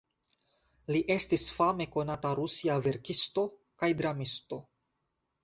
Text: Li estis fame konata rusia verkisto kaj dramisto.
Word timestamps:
Li 0.95 1.01
estis 1.15 1.43
fame 1.57 1.87
konata 1.97 2.31
rusia 2.41 2.79
verkisto 2.87 3.45
kaj 3.85 3.93
dramisto. 4.03 4.61